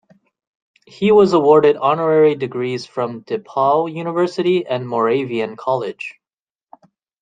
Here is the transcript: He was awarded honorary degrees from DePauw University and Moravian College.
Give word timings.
He 0.87 1.11
was 1.11 1.33
awarded 1.33 1.77
honorary 1.77 2.33
degrees 2.33 2.87
from 2.87 3.23
DePauw 3.23 3.93
University 3.95 4.65
and 4.65 4.89
Moravian 4.89 5.55
College. 5.55 6.15